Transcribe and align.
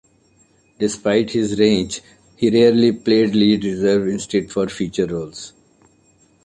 Despite 0.79 1.29
his 1.29 1.59
range, 1.59 2.01
he 2.35 2.49
rarely 2.49 2.91
played 2.91 3.35
lead, 3.35 3.63
reserved 3.63 4.07
instead 4.09 4.51
for 4.51 4.67
feature 4.67 5.05
roles. 5.05 5.53